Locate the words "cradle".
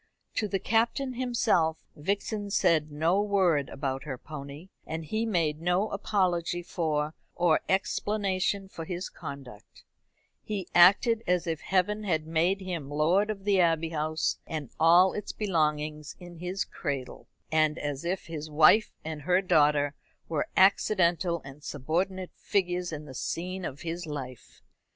16.65-17.27